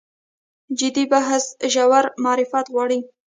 جدي 0.79 1.03
بحث 1.13 1.43
ژور 1.73 2.03
معرفت 2.23 2.65
غواړي. 2.73 2.99